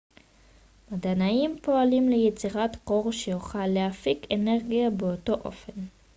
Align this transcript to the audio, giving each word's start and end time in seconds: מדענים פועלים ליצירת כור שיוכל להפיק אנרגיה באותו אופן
מדענים 0.91 1.55
פועלים 1.61 2.09
ליצירת 2.09 2.75
כור 2.83 3.11
שיוכל 3.11 3.65
להפיק 3.67 4.27
אנרגיה 4.33 4.89
באותו 4.89 5.33
אופן 5.33 5.73